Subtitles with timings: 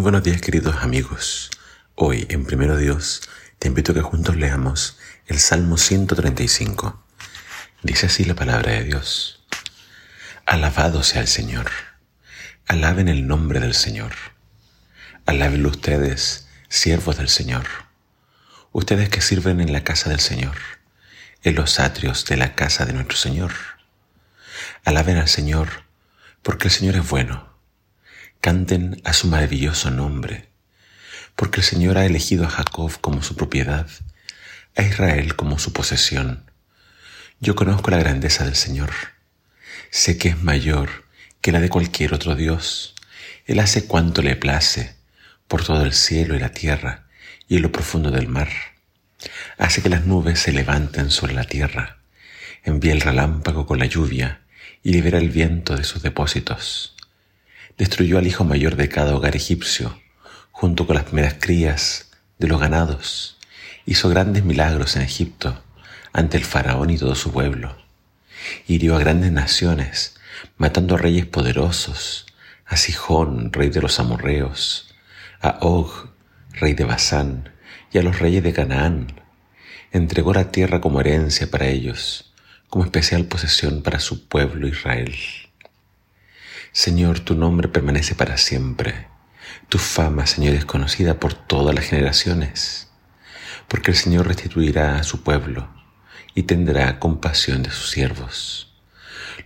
[0.00, 1.50] Buenos días queridos amigos.
[1.96, 7.04] Hoy en Primero Dios te invito a que juntos leamos el Salmo 135.
[7.82, 9.44] Dice así la palabra de Dios.
[10.46, 11.66] Alabado sea el Señor.
[12.68, 14.12] Alaben el nombre del Señor.
[15.26, 17.66] Alábenlo ustedes, siervos del Señor.
[18.70, 20.56] Ustedes que sirven en la casa del Señor,
[21.42, 23.52] en los atrios de la casa de nuestro Señor.
[24.84, 25.68] Alaben al Señor,
[26.42, 27.47] porque el Señor es bueno
[28.40, 30.48] Canten a su maravilloso nombre,
[31.34, 33.88] porque el Señor ha elegido a Jacob como su propiedad,
[34.76, 36.48] a Israel como su posesión.
[37.40, 38.90] Yo conozco la grandeza del Señor.
[39.90, 41.04] Sé que es mayor
[41.40, 42.94] que la de cualquier otro Dios.
[43.44, 44.94] Él hace cuanto le place
[45.48, 47.08] por todo el cielo y la tierra
[47.48, 48.50] y en lo profundo del mar.
[49.58, 51.98] Hace que las nubes se levanten sobre la tierra.
[52.62, 54.42] Envía el relámpago con la lluvia
[54.84, 56.94] y libera el viento de sus depósitos
[57.78, 59.98] destruyó al hijo mayor de cada hogar egipcio,
[60.50, 63.38] junto con las primeras crías de los ganados.
[63.86, 65.62] Hizo grandes milagros en Egipto
[66.12, 67.76] ante el faraón y todo su pueblo.
[68.66, 70.16] Hirió a grandes naciones,
[70.56, 72.26] matando reyes poderosos,
[72.66, 74.92] a Sijón, rey de los amorreos,
[75.40, 76.10] a Og,
[76.52, 77.52] rey de Basán,
[77.92, 79.20] y a los reyes de Canaán.
[79.92, 82.32] Entregó la tierra como herencia para ellos,
[82.68, 85.14] como especial posesión para su pueblo Israel.
[86.78, 89.08] Señor, tu nombre permanece para siempre.
[89.68, 92.88] Tu fama, Señor, es conocida por todas las generaciones,
[93.66, 95.68] porque el Señor restituirá a su pueblo
[96.36, 98.72] y tendrá compasión de sus siervos.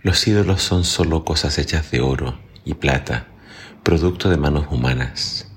[0.03, 3.25] Los ídolos son solo cosas hechas de oro y plata,
[3.81, 5.51] producto de manos humanas.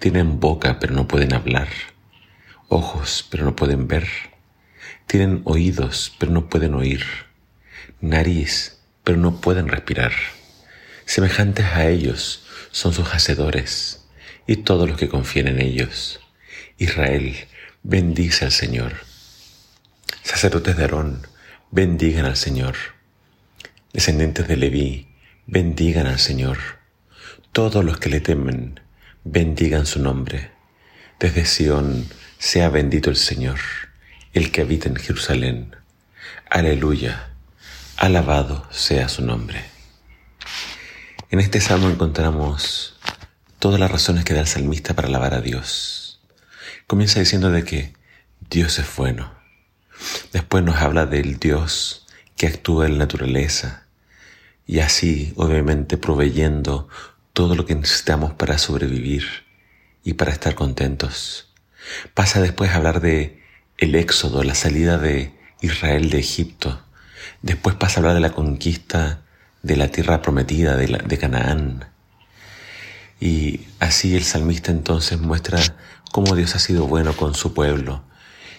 [0.00, 1.68] Tienen boca pero no pueden hablar,
[2.66, 4.08] ojos pero no pueden ver,
[5.06, 7.04] tienen oídos pero no pueden oír,
[8.00, 10.10] nariz pero no pueden respirar.
[11.04, 14.04] Semejantes a ellos son sus hacedores
[14.46, 16.20] y todos los que confían en ellos.
[16.78, 17.36] Israel,
[17.82, 18.94] bendice al Señor.
[20.22, 21.26] Sacerdotes de Aarón,
[21.70, 22.76] bendigan al Señor.
[23.92, 25.08] Descendientes de Leví,
[25.46, 26.58] bendigan al Señor.
[27.52, 28.80] Todos los que le temen,
[29.24, 30.50] bendigan su nombre.
[31.18, 32.08] Desde Sión,
[32.38, 33.60] sea bendito el Señor,
[34.32, 35.76] el que habita en Jerusalén.
[36.50, 37.28] Aleluya,
[37.96, 39.71] alabado sea su nombre.
[41.32, 42.94] En este salmo encontramos
[43.58, 46.20] todas las razones que da el salmista para alabar a Dios.
[46.86, 47.94] Comienza diciendo de que
[48.50, 49.32] Dios es bueno.
[50.34, 52.06] Después nos habla del Dios
[52.36, 53.86] que actúa en la naturaleza
[54.66, 56.90] y así, obviamente, proveyendo
[57.32, 59.24] todo lo que necesitamos para sobrevivir
[60.04, 61.50] y para estar contentos.
[62.12, 63.42] Pasa después a hablar de
[63.78, 65.32] el éxodo, la salida de
[65.62, 66.84] Israel de Egipto.
[67.40, 69.21] Después pasa a hablar de la conquista
[69.62, 71.86] de la tierra prometida de, Canaán.
[73.20, 75.60] Y así el salmista entonces muestra
[76.10, 78.04] cómo Dios ha sido bueno con su pueblo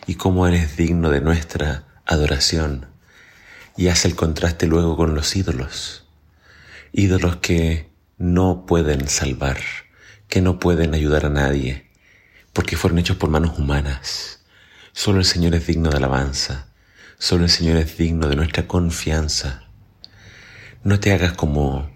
[0.08, 2.88] y cómo Él es digno de nuestra adoración.
[3.76, 6.06] Y hace el contraste luego con los ídolos.
[6.92, 9.58] Ídolos que no pueden salvar,
[10.30, 11.90] que no pueden ayudar a nadie,
[12.54, 14.44] porque fueron hechos por manos humanas.
[14.94, 16.68] Solo el Señor es digno de alabanza,
[17.18, 19.63] solo el Señor es digno de nuestra confianza.
[20.84, 21.90] No te hagas como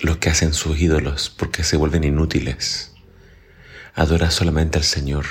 [0.00, 2.92] los que hacen sus ídolos porque se vuelven inútiles.
[3.94, 5.26] Adora solamente al Señor.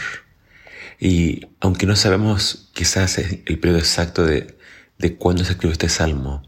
[0.97, 4.57] Y aunque no sabemos quizás el periodo exacto de,
[4.99, 6.47] de cuándo se escribió este salmo,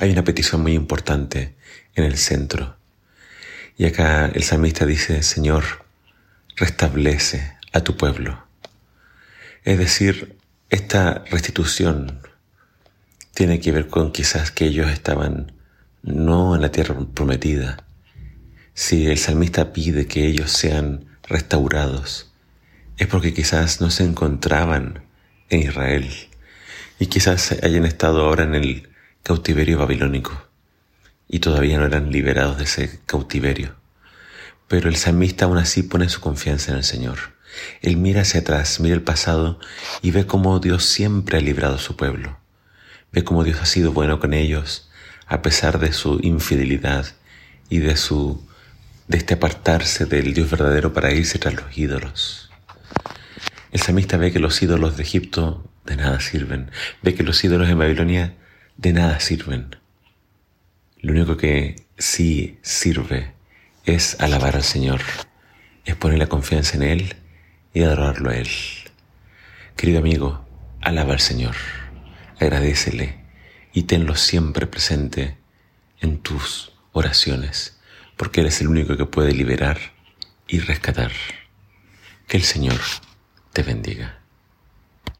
[0.00, 1.54] hay una petición muy importante
[1.94, 2.76] en el centro.
[3.78, 5.86] Y acá el salmista dice, Señor,
[6.56, 8.44] restablece a tu pueblo.
[9.62, 10.38] Es decir,
[10.70, 12.20] esta restitución
[13.40, 15.52] tiene que ver con quizás que ellos estaban
[16.02, 17.86] no en la tierra prometida.
[18.74, 22.34] Si el salmista pide que ellos sean restaurados,
[22.98, 25.04] es porque quizás no se encontraban
[25.48, 26.10] en Israel
[26.98, 28.90] y quizás hayan estado ahora en el
[29.22, 30.38] cautiverio babilónico
[31.26, 33.74] y todavía no eran liberados de ese cautiverio.
[34.68, 37.18] Pero el salmista aún así pone su confianza en el Señor.
[37.80, 39.58] Él mira hacia atrás, mira el pasado
[40.02, 42.39] y ve cómo Dios siempre ha librado a su pueblo.
[43.12, 44.88] Ve cómo Dios ha sido bueno con ellos
[45.26, 47.06] a pesar de su infidelidad
[47.68, 48.44] y de su
[49.08, 52.50] de este apartarse del Dios verdadero para irse tras los ídolos.
[53.72, 56.70] El samista ve que los ídolos de Egipto de nada sirven,
[57.02, 58.36] ve que los ídolos de Babilonia
[58.76, 59.76] de nada sirven.
[61.00, 63.32] Lo único que sí sirve
[63.84, 65.00] es alabar al Señor,
[65.84, 67.16] es poner la confianza en Él
[67.74, 68.48] y adorarlo a Él.
[69.76, 70.46] Querido amigo,
[70.80, 71.79] alaba al Señor
[72.40, 73.20] agradecele
[73.72, 75.36] y tenlo siempre presente
[76.00, 77.78] en tus oraciones,
[78.16, 79.78] porque Él es el único que puede liberar
[80.48, 81.12] y rescatar.
[82.26, 82.80] Que el Señor
[83.52, 84.19] te bendiga.